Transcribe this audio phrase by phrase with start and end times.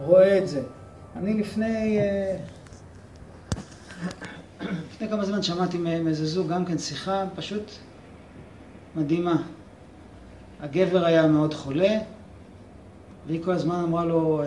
[0.00, 0.62] רואה את זה.
[1.16, 1.98] אני לפני,
[4.60, 7.70] לפני כמה זמן שמעתי מאיזה זוג גם כן שיחה פשוט
[8.96, 9.42] מדהימה.
[10.60, 11.98] הגבר היה מאוד חולה,
[13.26, 14.42] והיא כל הזמן אמרה לו,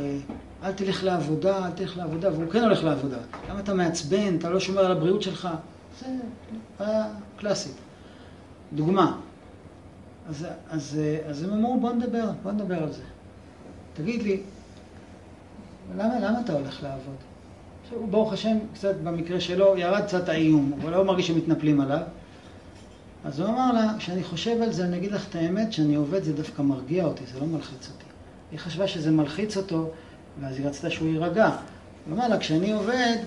[0.63, 3.17] אל תלך לעבודה, אל תלך לעבודה, והוא כן הולך לעבודה.
[3.49, 5.49] למה אתה מעצבן, אתה לא שומר על הבריאות שלך?
[5.99, 6.07] זה
[6.79, 7.05] היה
[7.37, 7.75] קלאסית.
[8.73, 9.17] דוגמה.
[10.29, 13.03] אז, אז, אז הם אמרו, בוא נדבר, בוא נדבר על זה.
[13.93, 14.41] תגיד לי,
[15.97, 17.15] למה, למה אתה הולך לעבוד?
[17.83, 22.01] עכשיו, ברוך השם, קצת במקרה שלו, ירד קצת האיום, הוא לא מרגיש שמתנפלים עליו.
[23.25, 26.23] אז הוא אמר לה, כשאני חושב על זה, אני אגיד לך את האמת, שאני עובד
[26.23, 28.05] זה דווקא מרגיע אותי, זה לא מלחיץ אותי.
[28.51, 29.89] היא חשבה שזה מלחיץ אותו,
[30.41, 31.49] ואז היא רצתה שהוא יירגע.
[32.05, 33.17] הוא אמר לה, כשאני עובד,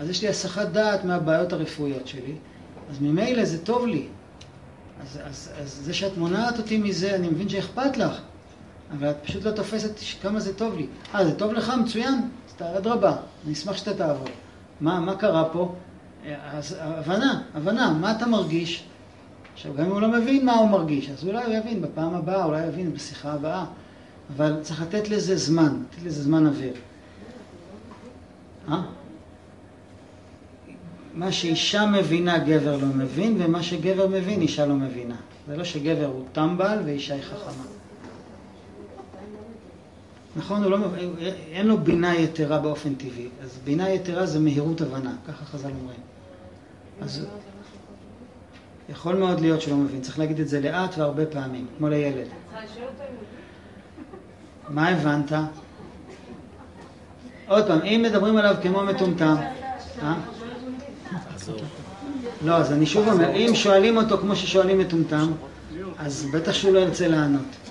[0.00, 2.34] אז יש לי הסחת דעת מהבעיות הרפואיות שלי,
[2.90, 4.06] אז ממילא זה טוב לי.
[5.02, 8.20] אז, אז, אז זה שאת מונעת אותי מזה, אני מבין שאכפת לך,
[8.92, 9.90] אבל את פשוט לא תופסת
[10.22, 10.86] כמה זה טוב לי.
[11.14, 11.72] אה, זה טוב לך?
[11.84, 12.28] מצוין.
[12.60, 14.30] אדרבה, אני אשמח שאתה תעבוד.
[14.80, 15.74] מה, מה קרה פה?
[16.52, 18.84] אז הבנה, הבנה, מה אתה מרגיש?
[19.54, 22.44] עכשיו, גם אם הוא לא מבין מה הוא מרגיש, אז אולי הוא יבין בפעם הבאה,
[22.44, 23.64] אולי הוא יבין בשיחה הבאה.
[24.36, 26.72] אבל צריך לתת לזה זמן, לתת לזה זמן אוויר.
[28.68, 28.82] אה?
[31.14, 35.16] מה שאישה מבינה גבר לא מבין, ומה שגבר מבין אישה לא מבינה.
[35.48, 37.64] זה לא שגבר הוא טמבל ואישה היא חכמה.
[40.38, 40.78] נכון, לא,
[41.52, 43.28] אין לו בינה יתרה באופן טבעי.
[43.42, 46.00] אז בינה יתרה זה מהירות הבנה, ככה חז"ל אומרים.
[47.00, 47.26] אז
[48.88, 52.26] יכול מאוד להיות שהוא לא מבין, צריך להגיד את זה לאט והרבה פעמים, כמו לילד.
[54.68, 55.32] מה הבנת?
[57.48, 59.36] עוד פעם, אם מדברים עליו כמו מטומטם,
[60.02, 60.14] אה?
[62.44, 65.32] לא, אז אני שוב אומר, אם שואלים אותו כמו ששואלים מטומטם,
[65.98, 67.67] אז בטח שהוא לא ירצה לענות.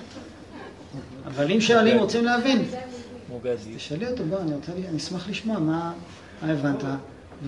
[1.38, 2.66] אבל אם שואלים, רוצים להבין.
[3.76, 5.94] תשאלי אותו, בוא, אני רוצה, אני אשמח לשמוע מה,
[6.42, 6.84] מה הבנת.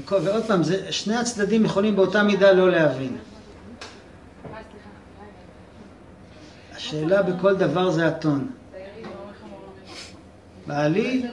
[0.10, 3.18] ועוד פעם, זה, שני הצדדים יכולים באותה מידה לא להבין.
[6.76, 8.48] השאלה בכל דבר זה הטון.
[10.68, 11.26] בעלי,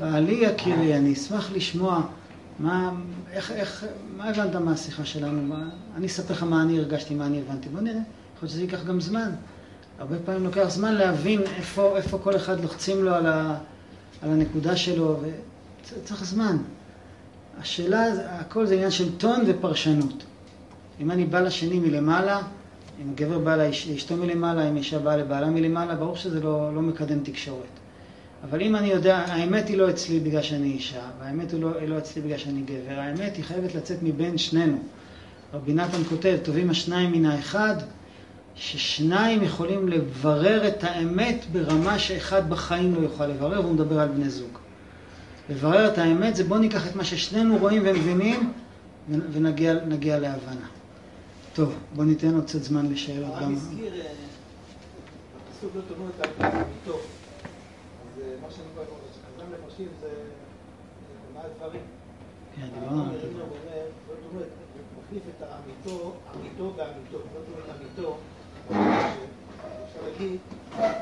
[0.00, 2.00] בעלי יקירי, אני אשמח לשמוע
[2.58, 2.90] מה,
[3.32, 7.40] איך, איך, מה הבנת מהשיחה שלנו, מה, אני אספר לך מה אני הרגשתי, מה אני
[7.40, 7.68] הבנתי.
[7.68, 8.06] בוא נראה, יכול
[8.42, 9.30] להיות שזה ייקח גם זמן.
[9.98, 13.58] הרבה פעמים לוקח זמן להבין איפה, איפה כל אחד לוחצים לו על, ה,
[14.22, 15.20] על הנקודה שלו,
[16.02, 16.56] וצריך זמן.
[17.60, 18.04] השאלה,
[18.40, 20.24] הכל זה עניין של טון ופרשנות.
[21.00, 22.40] אם אני בא לשני מלמעלה,
[23.02, 27.20] אם גבר בא לאשתו מלמעלה, אם אישה באה לבעלה מלמעלה, ברור שזה לא, לא מקדם
[27.20, 27.66] תקשורת.
[28.44, 31.88] אבל אם אני יודע, האמת היא לא אצלי בגלל שאני אישה, והאמת היא לא, היא
[31.88, 34.78] לא אצלי בגלל שאני גבר, האמת היא חייבת לצאת מבין שנינו.
[35.54, 37.76] רבי נתן כותב, טובים השניים מן האחד,
[38.56, 44.30] ששניים יכולים לברר את האמת ברמה שאחד בחיים לא יוכל לברר, והוא מדבר על בני
[44.30, 44.58] זוג.
[45.50, 48.52] לברר את האמת זה בואו ניקח את מה ששנינו רואים ומבינים
[49.08, 50.66] ונגיע להבנה.
[51.54, 53.30] טוב, בואו ניתן עוד קצת זמן לשאלות.
[53.34, 53.92] הרב הזכיר,
[55.50, 56.94] הפסוק לא תאמרו את האמיתו.
[56.94, 60.08] אז מה שאני כבר אומר, שחז"ל מפרשים זה
[61.34, 61.80] מה הדברים.
[62.56, 63.20] כן, דיברנו על זה.
[63.20, 64.48] זאת אומרת,
[65.06, 67.18] מחליף את האמיתו, אמיתו באמיתו.
[67.18, 68.18] זאת אומרת, אמיתו,
[70.04, 70.38] להגיד,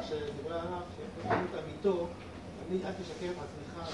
[0.09, 2.09] שדברי הרב, שאם את אמיתו,
[2.69, 3.88] תמיד אל תשקר את עצמך,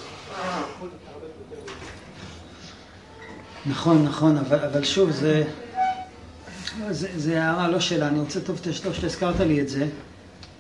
[0.77, 1.73] יכול להתערבב יותר.
[3.67, 5.45] נכון, נכון, אבל שוב, זה...
[7.17, 9.89] זה הערה לא שאלה, אני רוצה, טוב, טוב שהזכרת לי את זה,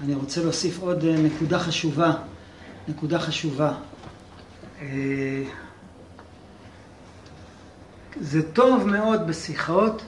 [0.01, 2.12] אני רוצה להוסיף עוד נקודה חשובה,
[2.89, 3.72] נקודה חשובה.
[8.21, 10.03] זה טוב מאוד בשיחות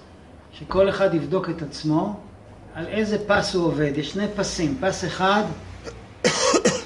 [0.52, 2.20] שכל אחד יבדוק את עצמו
[2.74, 3.92] על איזה פס הוא עובד.
[3.96, 4.76] יש שני פסים.
[4.80, 5.42] פס אחד,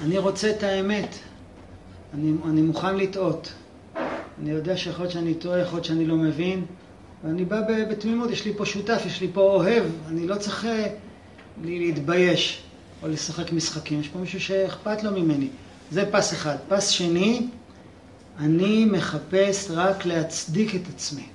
[0.02, 1.16] אני רוצה את האמת.
[2.14, 3.52] אני, אני מוכן לטעות.
[4.42, 6.64] אני יודע שיכול להיות שאני טועה, יכול להיות שאני לא מבין.
[7.24, 7.60] ואני בא
[7.91, 10.86] בתמימות, יש לי פה שותף, יש לי פה אוהב, אני לא צריך אה,
[11.64, 12.62] להתבייש
[13.03, 14.00] או לשחק משחקים.
[14.00, 15.48] יש פה מישהו שאכפת לו ממני.
[15.91, 16.56] זה פס אחד.
[16.68, 17.47] פס שני,
[18.39, 21.27] אני מחפש רק להצדיק את עצמי.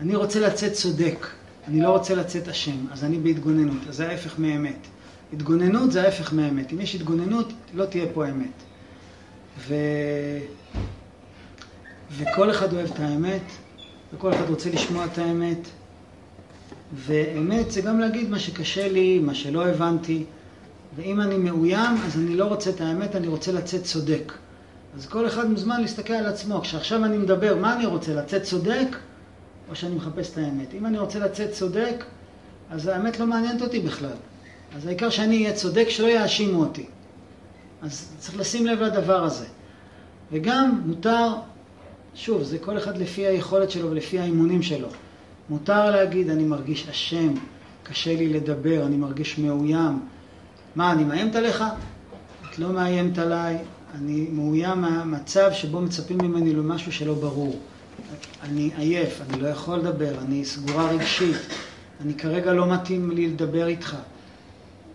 [0.00, 1.26] אני רוצה לצאת צודק,
[1.70, 4.86] אני לא רוצה לצאת אשם, אז אני בהתגוננות, אז זה ההפך מאמת.
[5.32, 6.72] התגוננות זה ההפך מאמת.
[6.72, 8.62] אם יש התגוננות, לא תהיה פה אמת.
[9.58, 9.74] ו...
[12.12, 13.42] וכל אחד אוהב את האמת,
[14.14, 15.68] וכל אחד רוצה לשמוע את האמת.
[16.94, 20.24] ואמת זה גם להגיד מה שקשה לי, מה שלא הבנתי.
[20.96, 24.32] ואם אני מאוים, אז אני לא רוצה את האמת, אני רוצה לצאת צודק.
[24.96, 26.60] אז כל אחד מוזמן להסתכל על עצמו.
[26.60, 28.14] כשעכשיו אני מדבר, מה אני רוצה?
[28.14, 28.96] לצאת צודק,
[29.70, 30.74] או שאני מחפש את האמת?
[30.74, 32.04] אם אני רוצה לצאת צודק,
[32.70, 34.16] אז האמת לא מעניינת אותי בכלל.
[34.76, 36.86] אז העיקר שאני אהיה צודק, שלא יאשימו אותי.
[37.82, 39.46] אז צריך לשים לב לדבר הזה.
[40.32, 41.28] וגם מותר,
[42.14, 44.88] שוב, זה כל אחד לפי היכולת שלו ולפי האימונים שלו.
[45.48, 47.34] מותר להגיד, אני מרגיש אשם,
[47.82, 50.00] קשה לי לדבר, אני מרגיש מאוים.
[50.76, 51.64] מה, אני מאיימת עליך?
[52.50, 53.58] את לא מאיימת עליי,
[53.94, 57.58] אני מאוים מהמצב שבו מצפים ממני למשהו שלא ברור.
[58.42, 61.36] אני עייף, אני לא יכול לדבר, אני סגורה רגשית,
[62.00, 63.96] אני כרגע לא מתאים לי לדבר איתך.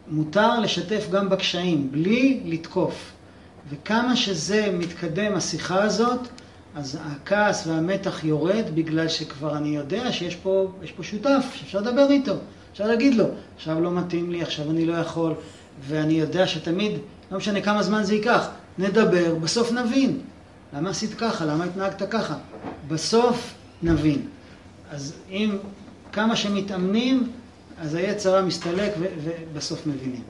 [0.08, 3.12] מותר לשתף גם בקשיים, בלי לתקוף.
[3.70, 6.20] וכמה שזה מתקדם, השיחה הזאת,
[6.76, 12.34] אז הכעס והמתח יורד בגלל שכבר אני יודע שיש פה, פה שותף, שאפשר לדבר איתו,
[12.72, 13.26] אפשר להגיד לו,
[13.56, 15.34] עכשיו לא מתאים לי, עכשיו אני לא יכול,
[15.88, 16.92] ואני יודע שתמיד,
[17.32, 18.48] לא משנה כמה זמן זה ייקח,
[18.78, 20.20] נדבר, בסוף נבין.
[20.74, 21.46] למה עשית ככה?
[21.46, 22.36] למה התנהגת ככה?
[22.88, 23.54] בסוף
[23.84, 24.28] נבין.
[24.92, 25.58] אז אם
[26.12, 27.32] כמה שמתאמנים,
[27.78, 28.92] אז היצרה מסתלק
[29.24, 30.24] ובסוף מבינים.